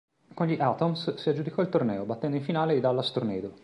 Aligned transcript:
Con 0.33 0.47
gli 0.47 0.59
"Atoms" 0.59 1.13
si 1.13 1.29
aggiudicò 1.29 1.61
il 1.61 1.69
torneo, 1.69 2.05
battendo 2.05 2.35
in 2.35 2.41
finale 2.41 2.75
i 2.75 2.79
Dallas 2.79 3.11
Tornado. 3.11 3.53